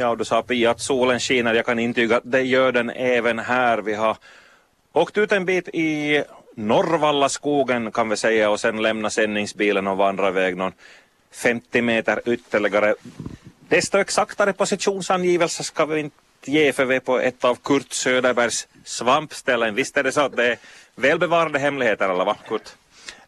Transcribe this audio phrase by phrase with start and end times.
[0.00, 1.54] Ja, du sa Pia att solen skiner.
[1.54, 3.78] Jag kan intyga att det gör den även här.
[3.78, 4.16] Vi har
[4.92, 6.22] åkt ut en bit i
[6.54, 10.72] Norrvalla skogen kan vi säga och sen lämna sändningsbilen och vandra iväg någon
[11.32, 12.94] 50 meter ytterligare.
[13.68, 18.68] Desto exaktare positionsangivelse ska vi inte ge för vi är på ett av Kurt Söderbergs
[18.84, 19.74] svampställen.
[19.74, 20.58] Visst är det så att det är
[20.94, 22.76] välbevarade hemligheter eller vad Kurt?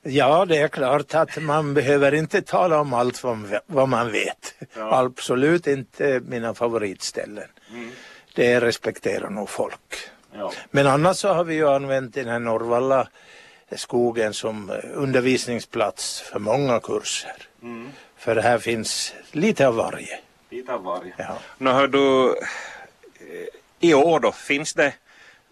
[0.03, 3.23] Ja, det är klart att man behöver inte tala om allt
[3.67, 4.55] vad man vet.
[4.77, 4.99] Ja.
[4.99, 7.49] Absolut inte mina favoritställen.
[7.71, 7.91] Mm.
[8.35, 9.97] Det respekterar nog folk.
[10.33, 10.53] Ja.
[10.71, 13.09] Men annars så har vi ju använt den här Norrvalla
[13.77, 17.37] skogen som undervisningsplats för många kurser.
[17.63, 17.89] Mm.
[18.17, 20.19] För här finns lite av varje.
[20.51, 21.15] Lite av varje.
[21.17, 21.39] Ja.
[21.59, 23.47] Nu hör du, eh,
[23.81, 24.95] i år då, finns det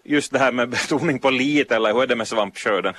[0.03, 2.93] just det här med betoning på lite eller hur är det med svampskörden?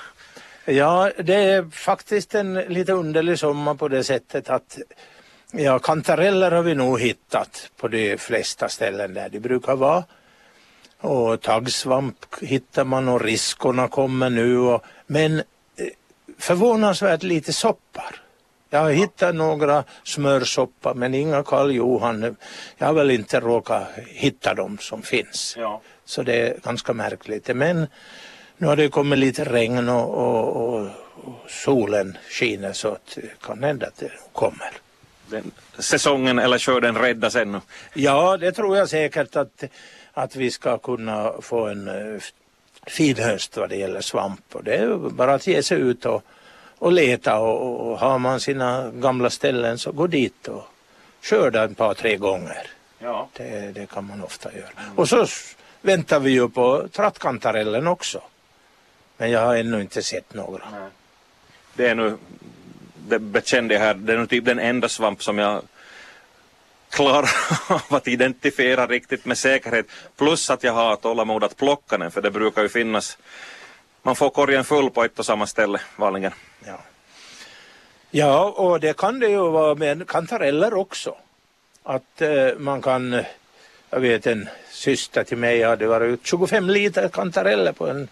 [0.65, 4.77] Ja, det är faktiskt en lite underlig sommar på det sättet att
[5.51, 10.03] ja, kantareller har vi nog hittat på de flesta ställen där de brukar vara.
[10.97, 14.57] Och taggsvamp hittar man och riskorna kommer nu.
[14.57, 15.43] Och, men eh,
[16.37, 18.21] förvånansvärt lite soppar.
[18.69, 22.35] Jag har hittat några smörsoppar men inga Karl Johan.
[22.77, 25.55] Jag har väl inte råkat hitta dem som finns.
[25.57, 25.81] Ja.
[26.05, 27.55] Så det är ganska märkligt.
[27.55, 27.87] Men
[28.61, 33.41] nu har det kommit lite regn och, och, och, och solen skiner så att det
[33.41, 34.71] kan hända att det kommer.
[35.29, 37.61] Den, säsongen eller skörden räddas ännu?
[37.93, 39.63] Ja, det tror jag säkert att,
[40.13, 42.21] att vi ska kunna få en uh,
[42.87, 44.55] fin höst vad det gäller svamp.
[44.55, 46.23] Och det är bara att ge sig ut och,
[46.77, 50.63] och leta och, och har man sina gamla ställen så gå dit och
[51.21, 52.67] skörda ett par tre gånger.
[52.99, 53.29] Ja.
[53.33, 54.69] Det, det kan man ofta göra.
[54.95, 55.25] Och så
[55.81, 58.21] väntar vi ju på trattkantarellen också.
[59.21, 60.69] Men jag har ännu inte sett några.
[60.71, 60.89] Nej.
[61.73, 62.17] Det är nu,
[63.07, 65.61] det bekände jag här, det är nog typ den enda svamp som jag
[66.89, 67.29] klarar
[67.69, 69.85] av att identifiera riktigt med säkerhet.
[70.17, 73.17] Plus att jag har tålamod att plocka den för det brukar ju finnas,
[74.01, 76.31] man får korgen full på ett och samma ställe vanligen.
[76.65, 76.79] Ja,
[78.11, 81.15] ja och det kan det ju vara med kantareller också.
[81.83, 83.23] Att eh, man kan,
[83.89, 88.07] jag vet en syster till mig hade varit 25 liter kantareller på en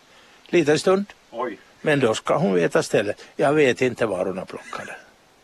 [0.54, 1.06] liten stund.
[1.32, 1.58] Oj.
[1.82, 3.26] Men då ska hon veta stället.
[3.36, 4.96] Jag vet inte var hon har plockat det.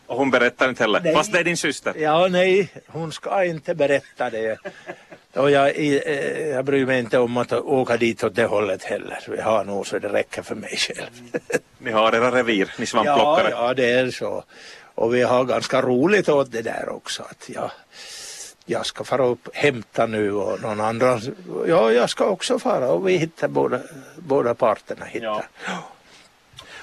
[0.06, 1.14] Och hon berättar inte heller, nej.
[1.14, 1.94] fast det är din syster?
[1.98, 4.58] Ja, nej, hon ska inte berätta det.
[5.34, 9.18] Och jag, eh, jag bryr mig inte om att åka dit åt det hållet heller.
[9.28, 11.10] Vi har nog så det räcker för mig själv.
[11.78, 13.50] Ni har era revir, ni svampplockare?
[13.50, 14.44] Ja, ja, det är så.
[14.94, 17.22] Och vi har ganska roligt åt det där också.
[17.22, 17.70] Att jag,
[18.66, 21.20] jag ska fara upp och hämta nu och någon annan,
[21.66, 23.80] ja jag ska också fara och vi hittar båda,
[24.16, 25.04] båda parterna.
[25.04, 25.26] Hittar.
[25.26, 25.44] Ja.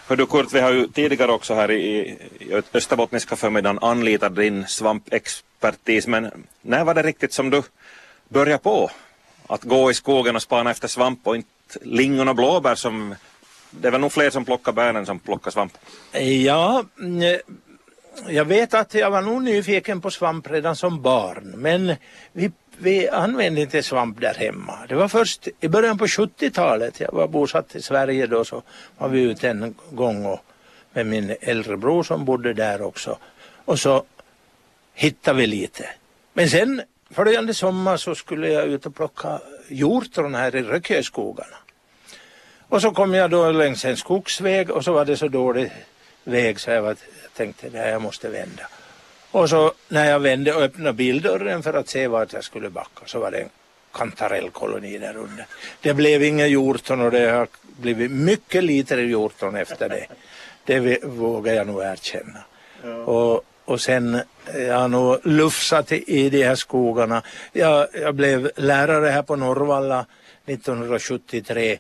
[0.08, 2.00] Hör du Kurt, vi har ju tidigare också här i,
[2.40, 7.64] i Österbottniska förmiddagen anlitat din svampexpertis men när var det riktigt som du
[8.30, 8.92] började på
[9.48, 11.50] att gå i skogen och spana efter svamp och inte
[11.82, 13.16] lingon och blåbär som
[13.82, 15.78] det är väl nog fler som plockar bär än som plockar svamp?
[16.46, 16.84] Ja,
[18.28, 21.96] jag vet att jag var nog nyfiken på svamp redan som barn men
[22.32, 24.78] vi, vi använde inte svamp där hemma.
[24.90, 28.62] Det var först i början på 70-talet, jag var bosatt i Sverige då, så
[28.98, 30.40] var vi ute en gång och,
[30.94, 33.18] med min äldre bror som bodde där också.
[33.66, 34.04] Och så
[34.94, 35.90] hittade vi lite.
[36.34, 36.82] Men sen
[37.12, 41.58] följande sommar så skulle jag ut och plocka hjortron här i Röcköskogarna.
[42.70, 45.72] Och så kom jag då längs en skogsväg och så var det så dåligt
[46.24, 46.96] väg så jag var
[47.34, 48.64] tänkte att jag måste vända.
[49.32, 53.06] Och så när jag vände och öppnade bildörren för att se vart jag skulle backa
[53.06, 53.50] så var det en
[53.94, 55.46] kantarellkoloni där under.
[55.82, 60.08] Det blev inga hjortron och det har blivit mycket lite hjortron efter det.
[60.66, 62.44] Det vågar jag nog erkänna.
[62.84, 62.96] Ja.
[62.96, 64.22] Och, och sen
[64.54, 67.24] jag har nog lufsat i de här skogarna.
[67.52, 70.06] Jag, jag blev lärare här på Norrvalla
[70.46, 71.80] 1973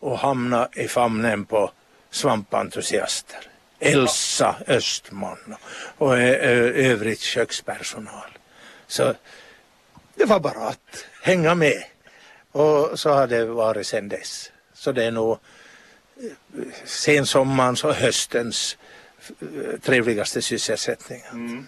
[0.00, 1.70] och hamnade i famnen på
[2.10, 3.49] svampentusiaster.
[3.80, 5.56] Elsa Östman
[5.98, 8.38] och eh, eh, övrig kökspersonal.
[8.86, 9.14] Så
[10.14, 11.84] det var bara att hänga med.
[12.52, 14.52] Och så har det varit sedan dess.
[14.74, 18.76] Så det är nog eh, sensommarens och höstens
[19.82, 21.22] trevligaste sysselsättning.
[21.32, 21.66] Mm.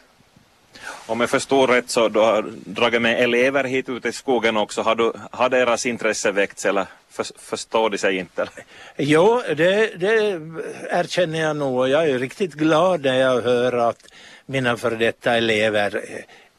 [1.06, 4.82] Om jag förstår rätt så du har dragit med elever hit ut i skogen också.
[4.82, 8.48] Har, du, har deras intresse väckts eller för, förstår de sig inte?
[8.96, 10.40] Jo, det, det
[10.90, 11.88] erkänner jag nog.
[11.88, 14.04] Jag är riktigt glad när jag hör att
[14.46, 15.96] mina före detta elever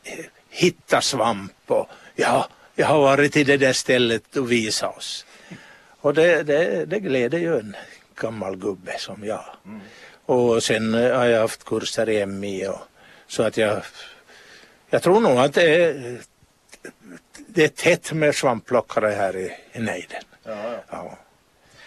[0.04, 5.26] eh, hittar svamp och ja, jag har varit i det där stället och visat oss.
[6.02, 7.76] Och det, det, det gläder ju en
[8.16, 9.46] gammal gubbe som jag.
[9.66, 9.82] Mm.
[10.26, 12.82] Och sen har jag haft kurser i MI och,
[13.28, 13.84] så att jag
[14.94, 16.18] jag tror nog att det är
[17.48, 20.24] det är tätt med svampplockare här i, i nejden.
[20.44, 20.76] Ja.
[20.90, 21.18] Ja.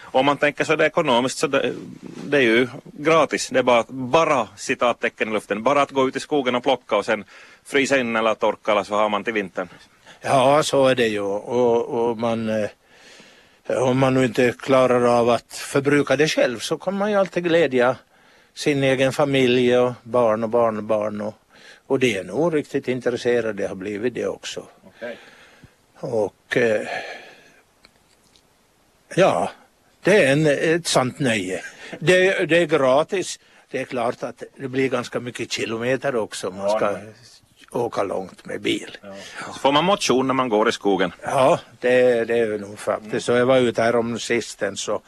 [0.02, 1.72] Om man tänker så det ekonomiskt så det,
[2.26, 3.48] det är ju gratis.
[3.48, 5.62] Det är bara, bara citattecken i luften.
[5.62, 7.24] Bara att gå ut i skogen och plocka och sen
[7.64, 9.68] frysa in eller torka eller så har man till vintern.
[10.20, 11.20] Ja, så är det ju.
[11.20, 12.70] Och, och man, eh,
[13.76, 17.44] om man nu inte klarar av att förbruka det själv så kan man ju alltid
[17.44, 17.96] glädja
[18.54, 21.20] sin egen familj och barn och barnbarn.
[21.20, 21.34] Och, och
[22.00, 24.66] det är nog riktigt intresserade har blivit det också.
[24.96, 25.14] Okay.
[26.00, 26.88] Och eh,
[29.16, 29.50] ja,
[30.02, 31.60] det är en, ett sant nöje.
[31.98, 33.38] Det, det är gratis.
[33.70, 36.50] Det är klart att det blir ganska mycket kilometer också.
[36.50, 37.12] Man Ja, ska nej.
[37.72, 38.96] åka långt med bil.
[39.46, 41.12] Så får man motion när man går i skogen.
[41.22, 43.32] Ja, det, det är nog faktiskt så.
[43.32, 45.02] Jag var ute här om sisten så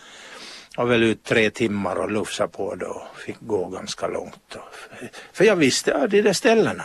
[0.78, 4.56] var väl ut tre timmar och lufsa på det och fick gå ganska långt.
[5.32, 6.84] För jag visste ja, de där ställena.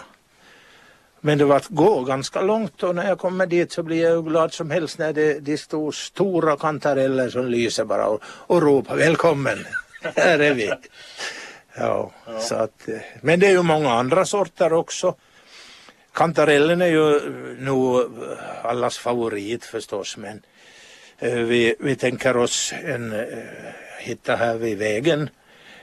[1.19, 4.27] Men det var att gå ganska långt och när jag kommer dit så blir jag
[4.27, 8.95] glad som helst när det, det står stora kantareller som lyser bara och, och ropar
[8.95, 9.65] välkommen.
[10.15, 10.71] Här är vi.
[11.75, 12.87] Ja, Så att,
[13.21, 15.15] men det är ju många andra sorter också.
[16.13, 17.19] Kantarellen är ju
[17.59, 18.01] nog
[18.61, 20.41] allas favorit förstås men
[21.29, 23.25] vi, vi tänker oss en, eh,
[23.99, 25.29] hitta här vid vägen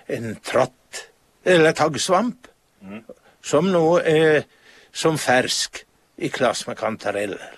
[0.06, 1.06] en tratt
[1.44, 2.36] eller taggsvamp
[2.82, 3.02] Mm.
[3.44, 4.42] som nog är
[4.92, 5.84] som färsk
[6.16, 7.52] i klass med kantareller.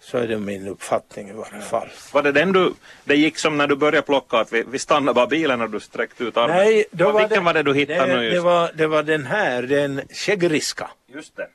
[0.00, 1.88] Så är det min uppfattning i varje fall.
[2.12, 2.72] Var det den du,
[3.04, 5.80] det gick som när du började plocka att vi, vi stannade bara bilen och du
[5.80, 6.56] sträckte ut armen?
[6.56, 8.34] Nej, då var Vilken det, var det du hittade det, nu just?
[8.34, 10.90] det, var, det var den här, den skäggriska.
[11.14, 11.48] Just det.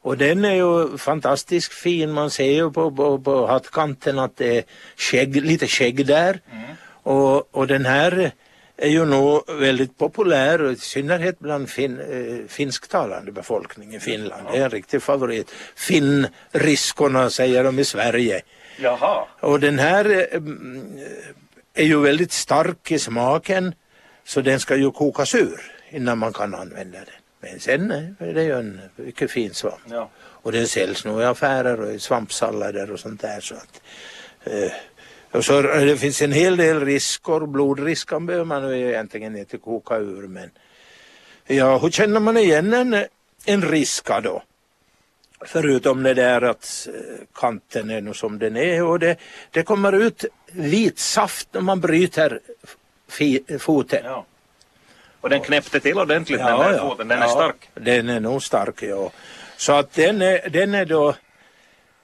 [0.00, 2.12] Och den är ju fantastiskt fin.
[2.12, 4.64] Man ser ju på, på, på hattkanten att det är
[4.96, 6.40] skägg, lite skägg där.
[7.02, 8.32] Och, och den här
[8.76, 14.42] är ju nog väldigt populär, och i synnerhet bland fin, eh, finsktalande befolkning i Finland.
[14.52, 15.50] Det är en riktig favorit.
[15.76, 18.42] Finnriskorna säger de i Sverige.
[18.80, 19.26] Jaha.
[19.40, 20.98] Och den här eh, mm,
[21.74, 23.74] är ju väldigt stark i smaken
[24.24, 25.60] så den ska ju kokas ur
[25.90, 27.20] innan man kan använda den.
[27.40, 29.80] Men sen är det ju en mycket fin svamp.
[29.90, 30.10] Ja.
[30.16, 33.40] Och den säljs nog i affärer och i svampsallader och sånt där.
[33.40, 33.82] Så att,
[34.44, 34.72] eh,
[35.30, 37.46] och så eh, det finns en hel del riskor.
[37.46, 40.28] Blodriskan behöver man ju egentligen inte koka ur.
[40.28, 40.50] Men
[41.46, 43.04] ja, hur känner man igen en,
[43.44, 44.42] en riska då?
[45.40, 49.16] Förutom det där att eh, kanten är nog som den är och det,
[49.50, 52.40] det kommer ut vit saft när man bryter
[53.58, 54.00] foten.
[54.04, 54.26] ja.
[55.20, 57.70] Och den knäppte till ordentligt den där foten, den är ja, stark.
[57.74, 59.10] Den är nog stark ja.
[59.56, 61.14] Så att den är, den är då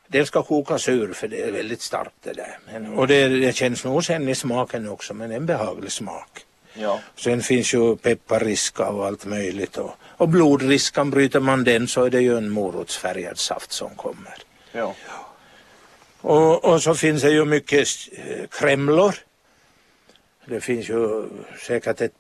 [0.07, 2.59] den ska kokas ur för det är väldigt starkt det där.
[2.73, 6.45] Men, och det, det känns nog sen i smaken också men en behaglig smak.
[6.75, 7.01] Ja.
[7.17, 12.11] Sen finns ju pepparriska och allt möjligt och, och blodriskan bryter man den så är
[12.11, 14.35] det ju en morotsfärgad saft som kommer.
[14.73, 14.95] Ja.
[16.21, 19.15] Och, och så finns det ju mycket eh, kremlor.
[20.45, 21.29] Det finns ju
[21.67, 22.13] säkert ett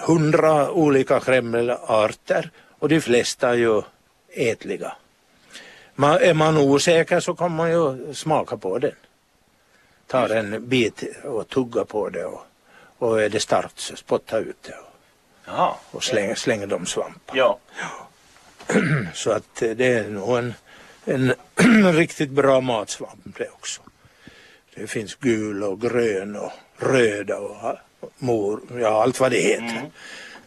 [0.00, 3.82] hundra olika kremlarter och de flesta är ju
[4.28, 4.92] ätliga.
[5.94, 8.92] Man, är man osäker så kan man ju smaka på den.
[10.06, 12.46] Ta en bit och tugga på det och,
[12.98, 14.94] och är det starkt så spotta ut det och,
[15.44, 15.74] Jaha.
[15.90, 17.36] och släng, släng de svampar.
[17.36, 17.58] Ja.
[19.14, 20.54] Så att eh, det är nog en,
[21.04, 21.34] en
[21.92, 23.82] riktigt bra matsvamp det också.
[24.74, 27.56] Det finns gul och grön och röda och
[28.18, 29.90] mor, ja allt vad det heter.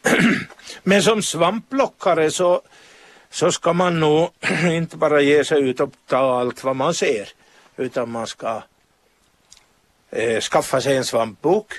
[0.84, 2.62] Men som svampplockare så,
[3.30, 4.30] så ska man nog
[4.72, 7.30] inte bara ge sig ut och ta allt vad man ser
[7.78, 8.62] utan man ska
[10.10, 11.74] eh, skaffa sig en svampbok.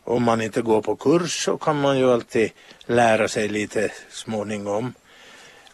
[0.00, 2.50] Om man inte går på kurs så kan man ju alltid
[2.86, 4.94] lära sig lite småningom.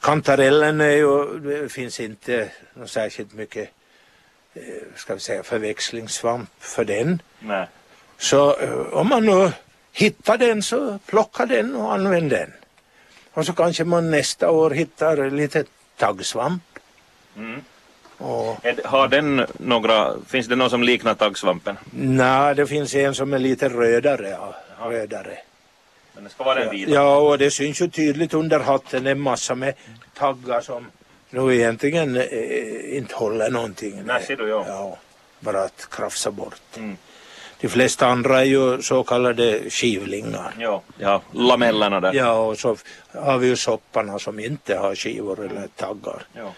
[0.01, 2.51] Kantarellen är ju, det finns inte
[2.87, 3.71] särskilt mycket
[4.55, 4.63] eh,
[4.97, 7.23] ska vi säga, förväxlingssvamp för den.
[7.39, 7.67] Nej.
[8.19, 9.53] Så eh, om man nu
[9.93, 12.53] hittar den så plocka den och använd den.
[13.33, 15.65] Och så kanske man nästa år hittar lite
[15.97, 16.63] taggsvamp.
[17.37, 17.61] Mm.
[18.19, 21.77] Och, Har den några, finns det någon som liknar taggsvampen?
[21.91, 24.29] nej, det finns en som är lite rödare.
[24.29, 24.55] Ja,
[24.91, 25.39] rödare.
[26.15, 26.91] Men det ska vara den vita?
[26.91, 29.75] Ja, och det syns ju tydligt under hatten en massa med
[30.15, 30.87] taggar som
[31.31, 34.03] nu egentligen eh, inte håller någonting.
[34.05, 34.65] Nej, ser du, ja.
[34.69, 34.99] ja.
[35.41, 36.77] Bara att krafsa bort.
[36.77, 36.97] Mm.
[37.61, 40.55] De flesta andra är ju så kallade skivlingar.
[40.59, 40.83] Ja.
[40.99, 42.15] Ja, lamellerna där.
[42.15, 42.77] Ja, och så
[43.15, 46.23] har vi ju sopparna som inte har skivor eller taggar.
[46.33, 46.53] Ja.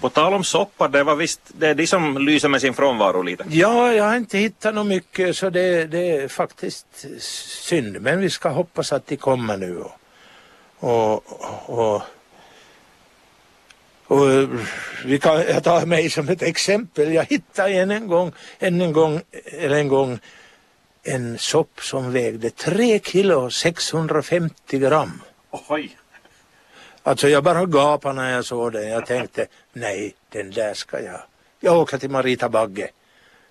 [0.00, 3.22] På tal om soppar, det var visst, det är de som lyser med sin frånvaro
[3.22, 3.44] lite.
[3.48, 6.86] Ja, jag har inte hittat något mycket så det, det är faktiskt
[7.18, 8.00] synd.
[8.00, 9.78] Men vi ska hoppas att de kommer nu.
[9.78, 9.92] Och,
[10.80, 11.22] och,
[11.66, 12.02] och,
[14.10, 14.48] Och eh,
[15.04, 17.12] vi kan, jag tar mig som ett exempel.
[17.14, 20.18] Jag hittade en, en gång, en, en gång, eller en gång
[21.02, 25.22] en sopp som vägde 3 kilo 650 gram.
[25.50, 25.96] Oj!
[27.02, 28.88] Alltså jag bara gapade när jag såg den.
[28.88, 31.20] Jag tänkte nej, den där ska jag.
[31.60, 32.90] Jag åker till Marita Bagge.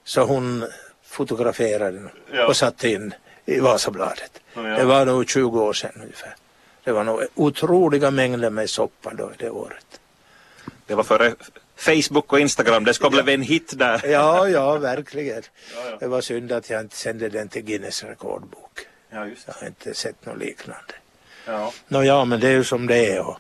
[0.04, 0.66] Så hon
[1.06, 2.48] fotograferade den Ja.
[2.48, 3.13] och satte in
[3.46, 4.42] i Vasabladet.
[4.54, 4.62] Ja.
[4.62, 6.36] Det var nog 20 år sedan ungefär.
[6.84, 10.00] Det var nog otroliga mängder med soppa då det året.
[10.89, 11.36] Det var före
[11.75, 14.05] Facebook och Instagram, det ska bli en hit där.
[14.08, 15.41] Ja, ja, verkligen.
[15.75, 15.98] Ja, ja.
[16.00, 18.79] Det var synd att jag inte sände den till Guinness rekordbok.
[19.10, 20.93] Ja, just Jag har inte sett något liknande.
[21.46, 21.74] Ja.
[21.88, 23.38] Nåja, men det är ju som det är.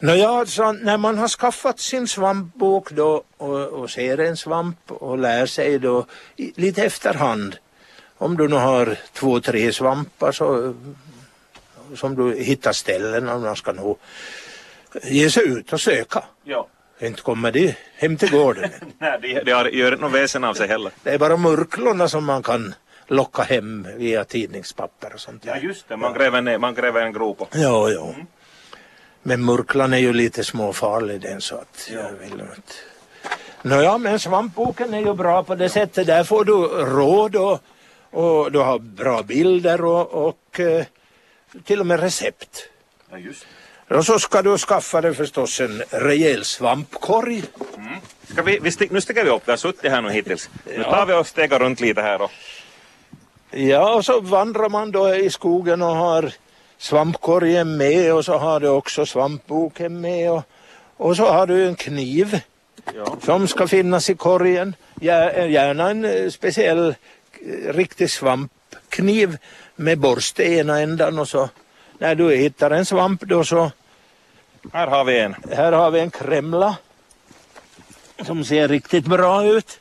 [0.00, 5.18] Nåja, så när man har skaffat sin svampbok då och, och ser en svamp och
[5.18, 6.06] lär sig då
[6.36, 7.56] i, lite efterhand.
[8.18, 10.74] Om du nu har två, tre svampar så
[11.96, 13.98] som du hittar ställen och man ska nog
[15.02, 16.24] ge sig ut och söka.
[16.44, 16.68] ja.
[17.02, 18.70] Inte kommer de hem till gården.
[18.98, 20.92] Nej, det, det har- gör inte något väsen av sig heller.
[21.02, 22.74] Det är bara murklorna som man kan
[23.06, 25.42] locka hem via tidningspapper och sånt.
[25.46, 27.40] Ja, just det, man gräver, ner, man gräver en grop.
[27.40, 28.14] och- Ja, ja.
[29.22, 32.72] Men murklan är ju lite småfarlig den så att jag vill inte.
[33.62, 36.06] Nåja, men svampboken är ju bra på det sättet.
[36.06, 36.52] Där får du
[36.84, 37.60] råd och,
[38.10, 40.84] och du har bra bilder och, och eh,
[41.64, 42.68] till och med recept.
[43.10, 43.46] Ja, just
[43.94, 47.42] Och så ska du skaffa dig förstås en rejäl svampkorg.
[48.28, 50.50] Ska vi, vi stick, nu sticker vi upp, vi har suttit här nu hittills.
[50.66, 50.90] Nu Ja.
[50.90, 52.22] tar vi och stegar runt lite här.
[52.22, 52.30] Och,
[53.54, 56.32] Ja, och så vandrar man då i skogen och har
[56.78, 60.42] svampkorgen med och så har du också svampboken med och,
[60.96, 62.40] och så har du en kniv
[62.94, 63.16] ja.
[63.24, 64.74] som ska finnas i korgen.
[65.00, 69.36] Gär- Gärna en eh, speciell eh, riktig svampkniv
[69.76, 71.48] med borste i ena ändan och så
[71.98, 73.70] när du hittar en svamp då så
[74.72, 75.34] Här har vi en.
[75.56, 76.76] här har vi en kremla
[78.26, 79.80] som ser riktigt bra ut.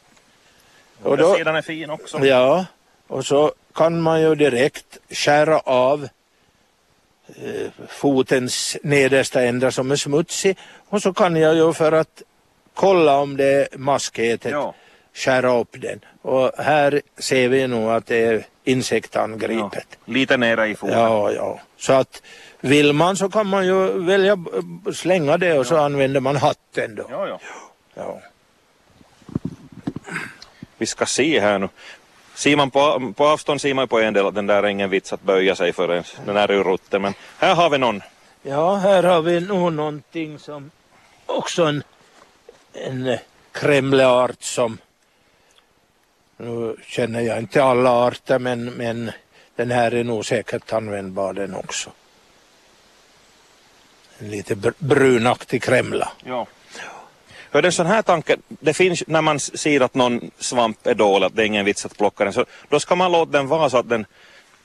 [1.03, 2.25] Och då- sidan är fin också.
[2.25, 2.65] Ja,
[3.07, 6.07] och så kan man ju direkt skära av
[7.27, 10.57] eh, fotens nedersta ända som är smutsig
[10.89, 12.21] och så kan jag ju för att
[12.73, 14.73] kolla om det är maskätet Ja.
[15.13, 15.99] skära upp den.
[16.21, 18.71] Och här ser vi nog att det är Ja.
[18.71, 19.97] insektangripet.
[20.05, 20.99] Lite nere i foten.
[20.99, 21.59] Ja, ja.
[21.77, 22.21] Så att
[22.59, 24.37] vill man så kan man ju välja
[24.93, 27.05] slänga det och så använder man hatten då.
[27.09, 27.39] Ja, ja.
[27.93, 28.21] Ja.
[30.77, 31.69] Vi ska se här nu.
[32.35, 34.89] Ser man på, på avstånd ser man på en del att den där är ingen
[34.89, 36.15] vits att böja sig för ens.
[36.25, 37.01] Den här är ju rutten.
[37.01, 38.01] Men här har vi någon.
[38.41, 40.71] Ja, här har vi nog någonting som
[41.25, 41.83] också en,
[42.73, 43.19] en eh,
[43.51, 44.77] kremleart som
[46.41, 49.11] nu känner jag inte alla arter men, men
[49.55, 51.89] den här är nog säkert användbar den också.
[54.19, 56.11] En lite br- brunaktig kremla.
[56.25, 56.47] Ja.
[57.51, 61.25] Hör en sån här tanke, det finns när man ser att någon svamp är dålig,
[61.25, 63.69] att det är ingen vits att plocka den, så då ska man låta den vara
[63.69, 64.05] så att den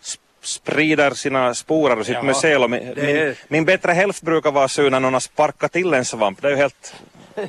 [0.02, 4.68] sp- sprider sina sporer och sitt Ja, det min, är- min bättre hälft brukar vara
[4.68, 6.42] sur när någon har sparkat till en svamp.
[6.42, 6.94] Det är ju helt...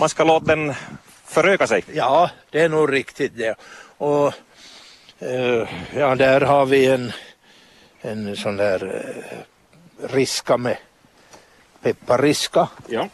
[0.00, 0.74] Man ska låta den
[1.28, 1.84] föröka sig.
[1.92, 3.54] Ja, det är nog riktigt det.
[3.98, 4.34] Och
[5.18, 7.12] eh, ja, där har vi en,
[8.00, 10.76] en sån där eh, riska med
[11.82, 12.68] pepparriska.
[12.88, 13.08] Ja.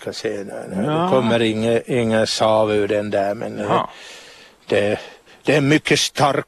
[0.00, 0.90] ska se, nej, Ja.
[0.92, 3.88] det kommer ingen, ingen sav ur den där men eh, Jaha.
[4.66, 5.00] det,
[5.42, 6.46] det är mycket stark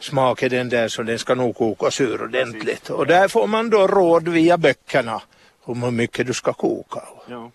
[0.00, 2.90] smak i den där så den ska nog kokas ur ordentligt.
[2.90, 5.22] Och där får man då råd via böckerna
[5.66, 7.02] om hur mycket du ska koka.
[7.28, 7.50] Ja.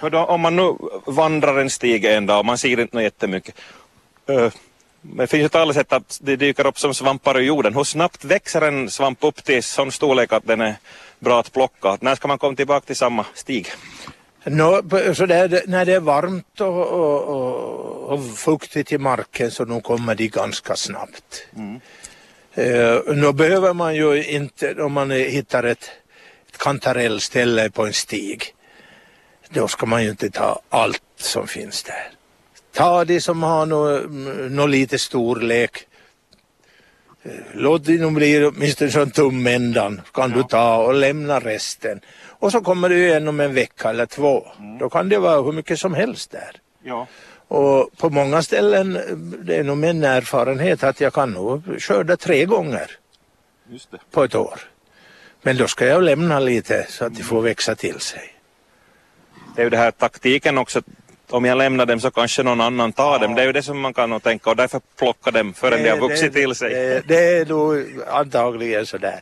[0.00, 3.54] För då, om man nu vandrar en stig en dag och man ser inte jättemycket.
[4.30, 4.52] Uh,
[5.02, 7.74] det finns ju talesätt att det dyker upp som svampar ur jorden.
[7.74, 10.74] Hur snabbt växer en svamp upp till sån storlek att den är
[11.18, 11.98] bra att plocka?
[12.00, 13.68] När ska man komma tillbaka till samma stig?
[14.90, 19.80] P- så där, när det är varmt och, och, och, fuktigt i marken så nu
[19.80, 21.46] kommer de ganska snabbt.
[21.56, 21.80] Mm.
[22.54, 25.90] Eh, nu behöver man ju inte, om man hittar ett
[26.58, 28.54] kantarellställe på en stig,
[29.50, 32.10] då ska man ju inte ta allt som finns där.
[32.72, 34.02] Ta det som har något
[34.50, 35.86] nå lite storlek.
[37.22, 42.00] Eh, Låt det nog bli åtminstone som tumändan, kan du ta och lämna resten.
[42.26, 44.46] Och så kommer ju igen om en vecka eller två.
[44.80, 46.56] Då kan det vara hur mycket som helst där.
[46.82, 47.06] Ja.
[47.48, 48.98] Och på många ställen,
[49.42, 52.90] det är nog min erfarenhet att jag kan nog skörda tre gånger
[54.10, 54.60] på ett år.
[55.46, 58.34] Men då ska jag lämna lite så att de får växa till sig.
[59.56, 60.82] Det är ju det här taktiken också.
[61.30, 63.34] Om jag lämnar dem så kanske någon annan tar dem.
[63.34, 65.98] Det är ju det som man kan tänka och därför plocka dem förrän de har
[65.98, 66.70] vuxit till sig.
[66.70, 69.20] Det, det är nog antagligen sådär.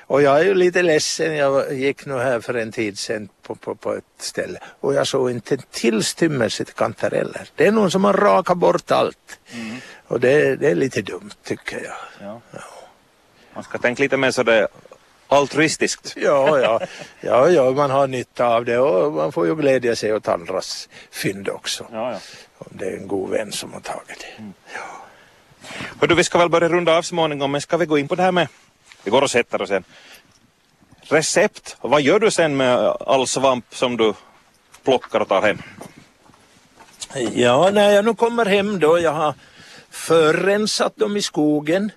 [0.00, 3.54] Och jag är ju lite ledsen, jag gick nu här för en tid sedan på,
[3.54, 7.48] på, på ett ställe och jag såg inte en tillstymmelse till kantareller.
[7.56, 9.38] Det är någon som har rakat bort allt.
[9.52, 9.76] Mm.
[10.06, 12.26] Och det, det, är lite dumt tycker jag.
[12.26, 12.40] Ja.
[12.50, 12.60] Ja.
[13.54, 14.68] Man ska tänka lite mer så det
[15.32, 16.14] altruistiskt.
[16.22, 16.80] Ja, ja.
[17.20, 20.88] ja, ja, man har nytta av det och man får ju glädja sig åt andras
[21.10, 21.86] fynd också.
[21.92, 22.18] Ja, ja.
[22.58, 24.38] Om det är en god vän som har tagit det.
[24.38, 24.52] Mm.
[24.74, 25.02] Ja.
[26.00, 28.22] Hördu, vi ska väl börja runda av småningom men ska vi gå in på det
[28.22, 28.48] här med,
[29.04, 29.84] vi går och sätter oss sen.
[31.00, 34.14] Recept, vad gör du sen med all svamp som du
[34.84, 35.58] plockar och tar hem?
[37.34, 39.34] Ja, när jag nu kommer hem då, jag har
[39.90, 41.92] förrensat dem i skogen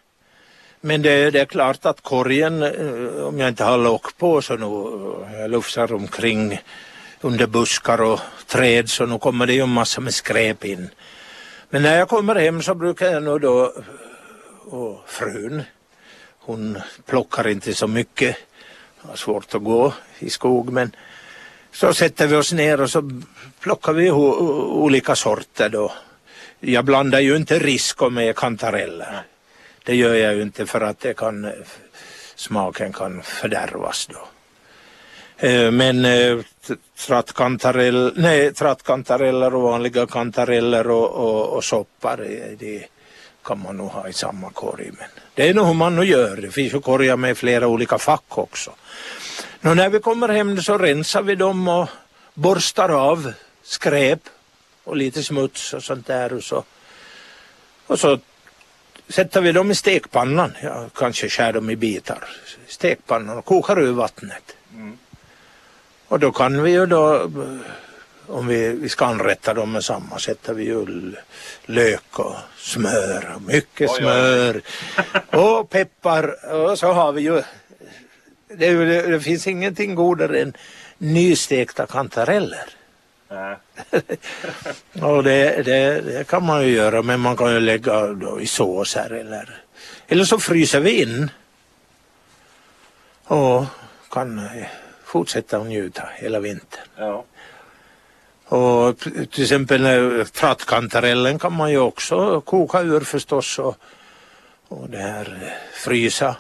[0.86, 4.56] men det, det, är klart att korgen, eh, om jag inte har lock på så
[4.56, 6.62] nu eh, jag lufsar omkring
[7.22, 10.90] under buskar och träd så nu kommer det ju en massa med skräp in.
[11.70, 15.64] Men när jag kommer hem så brukar jag nog då, eh, och frun,
[16.40, 18.38] hon plockar inte så mycket,
[18.98, 20.96] har svårt att gå i skog men
[21.72, 23.22] så sätter vi oss ner och så
[23.60, 25.92] plockar vi olika sorter då.
[26.60, 29.26] Jag blandar ju inte risk med kantareller.
[29.86, 31.52] Det gör jag ju inte för att det kan,
[32.36, 34.28] smaken kan fördärvas då.
[35.48, 36.38] Eh, men eh,
[37.08, 42.86] trattkantarell, nej, trattkantareller och vanliga kantareller och, och, och soppar, eh, det
[43.44, 44.92] kan man nog ha i samma korg.
[44.98, 46.36] Men det är nog hur man nu gör.
[46.36, 48.72] Det finns ju korgar med flera olika fack också.
[49.62, 51.90] Nå, när vi kommer hem så rensar vi dem och
[52.34, 54.20] borstar av skräp
[54.84, 56.34] och lite smuts och sånt där.
[56.34, 56.64] Och så,
[57.88, 58.20] och så
[59.10, 62.28] sätter vi dem i stekpannan, ja, kanske skär dem i bitar,
[62.68, 64.56] stekpannan och kokar ur vattnet.
[64.74, 64.98] Mm.
[66.08, 67.32] Och då kan vi ju då,
[68.28, 70.86] om vi, vi ska anrätta dem med samma, sätter vi ju
[71.66, 74.62] lök och smör, och mycket oj, smör
[75.32, 75.40] oj.
[75.40, 77.42] och peppar och så har vi ju,
[78.48, 80.54] det, det, det finns ingenting godare än
[80.98, 82.75] nystekta kantareller.
[85.02, 88.48] Och det, det, det, kan man ju göra men man kan ju lägga då i
[88.48, 89.62] såser eller,
[90.08, 91.32] eller så fryser vi in
[93.24, 93.66] och
[94.12, 94.50] kan
[95.04, 96.88] fortsätta att njuta hela vintern.
[96.98, 97.26] Ja.
[98.46, 103.78] Och till exempel trattkantarellen kan man ju också koka ur förstås och,
[104.68, 106.36] och det här frysa.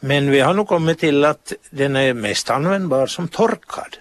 [0.00, 3.96] Men vi har nog kommit till att den är mest användbar som torkad.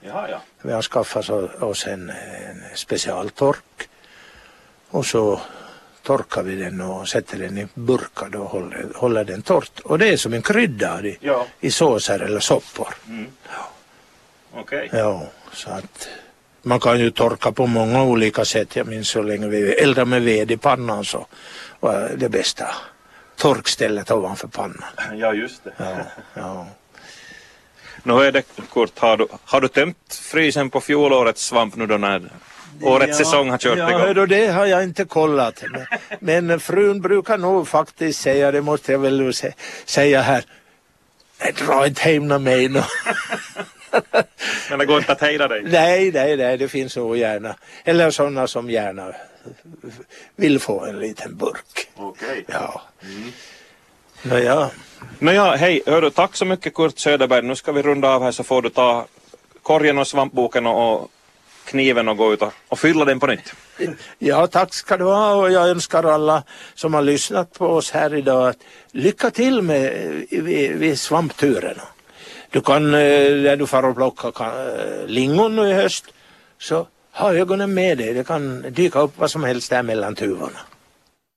[0.00, 0.40] Ja, ja.
[0.66, 1.30] Vi har skaffat
[1.62, 3.88] oss en, en specialtork
[4.90, 5.40] och så
[6.02, 9.80] torkar vi den och sätter den i burkar och håller, håller den torrt.
[9.80, 11.46] Och det är som en krydda i, ja.
[11.60, 12.94] i såser eller soppor.
[13.08, 13.26] Mm.
[13.48, 14.60] Ja.
[14.60, 14.88] Okay.
[14.92, 16.08] Ja, så att
[16.62, 18.76] man kan ju torka på många olika sätt.
[18.76, 21.26] Jag minns så länge vi eldade med ved i pannan så
[21.80, 22.66] var det bästa
[23.36, 24.84] torkstället ovanför pannan.
[25.14, 25.72] Ja, just det.
[25.76, 25.96] Ja,
[26.34, 26.66] ja.
[28.06, 28.42] Nu är det
[28.72, 32.30] Kurt, har du, har du tömt frysen på fjolårets svamp nu då när
[32.82, 34.16] årets ja, säsong har kört ja, igång?
[34.16, 35.64] Ja, det har jag inte kollat.
[36.20, 39.32] Men, men frun brukar nog faktiskt säga, det måste jag väl
[39.84, 40.44] säga här,
[41.66, 42.82] dra inte hem mig nu.
[44.70, 45.62] men det går inte att hejda dig?
[45.64, 47.56] Nej, nej, nej, det finns nog gärna.
[47.84, 49.14] Eller sådana som gärna
[50.36, 51.88] vill få en liten burk.
[51.96, 52.28] Okej.
[52.28, 52.44] Okay.
[52.46, 52.82] Ja.
[53.02, 53.32] Mm.
[54.22, 54.70] Nåja.
[55.18, 57.42] Nåja, hej, hörru, tack så mycket Kurt Söderberg.
[57.42, 59.06] Nu ska vi runda av här så får du ta
[59.62, 61.10] korgen och svampboken och,
[61.66, 63.52] kniven och gå ut och, och fylla den på nytt.
[64.18, 66.42] Ja, tack ska du ha och jag önskar alla
[66.74, 68.58] som har lyssnat på oss här idag att
[68.92, 71.82] lycka till med vid, vid svampturerna.
[72.50, 73.00] Du kan, eh,
[73.36, 76.04] när du far och plockar eh, lingon nu i höst,
[76.58, 78.14] så ha ögonen med dig.
[78.14, 80.58] Det kan dyka upp vad som helst där mellan tuvorna.